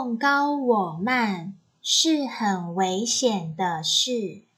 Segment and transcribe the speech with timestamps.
[0.00, 1.52] 动高我慢
[1.82, 4.49] 是很危险的事。